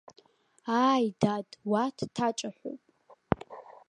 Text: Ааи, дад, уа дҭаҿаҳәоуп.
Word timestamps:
Ааи, 0.85 1.05
дад, 1.21 1.49
уа 1.69 1.83
дҭаҿаҳәоуп. 1.97 2.81